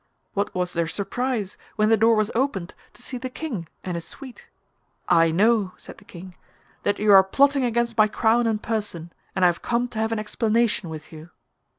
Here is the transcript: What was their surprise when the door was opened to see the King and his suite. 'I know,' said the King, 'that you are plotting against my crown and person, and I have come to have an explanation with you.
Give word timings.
What 0.33 0.55
was 0.55 0.73
their 0.73 0.87
surprise 0.87 1.59
when 1.75 1.89
the 1.89 1.95
door 1.95 2.15
was 2.15 2.31
opened 2.33 2.73
to 2.95 3.03
see 3.03 3.19
the 3.19 3.29
King 3.29 3.67
and 3.83 3.93
his 3.93 4.03
suite. 4.07 4.47
'I 5.09 5.29
know,' 5.29 5.73
said 5.77 5.99
the 5.99 6.05
King, 6.05 6.33
'that 6.81 6.97
you 6.97 7.11
are 7.13 7.23
plotting 7.23 7.63
against 7.63 7.95
my 7.99 8.07
crown 8.07 8.47
and 8.47 8.63
person, 8.63 9.13
and 9.35 9.45
I 9.45 9.47
have 9.47 9.61
come 9.61 9.87
to 9.89 9.99
have 9.99 10.11
an 10.11 10.17
explanation 10.17 10.89
with 10.89 11.13
you. 11.13 11.29